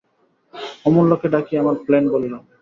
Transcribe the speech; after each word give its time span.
অমূল্যকে 0.85 1.27
ডাকিয়া 1.33 1.61
আমার 1.61 1.75
প্ল্যান 1.85 2.05
বলিলাম। 2.13 2.41